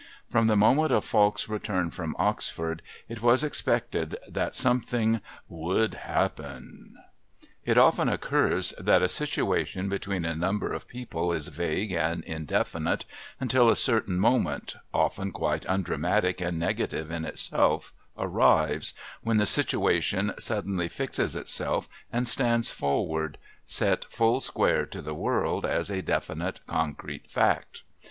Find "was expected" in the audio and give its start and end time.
3.21-4.17